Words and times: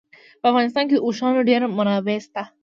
په 0.41 0.45
افغانستان 0.51 0.83
کې 0.87 0.95
د 0.95 0.99
اوښانو 1.05 1.47
ډېرې 1.49 1.67
منابع 1.77 2.17
شته 2.25 2.41
دي. 2.45 2.49